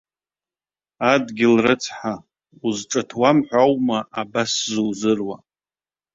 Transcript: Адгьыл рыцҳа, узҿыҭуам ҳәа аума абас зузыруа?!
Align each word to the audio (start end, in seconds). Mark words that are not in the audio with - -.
Адгьыл 1.11 1.55
рыцҳа, 1.63 2.13
узҿыҭуам 2.65 3.37
ҳәа 3.47 3.61
аума 3.65 3.99
абас 4.21 4.51
зузыруа?! 4.71 5.37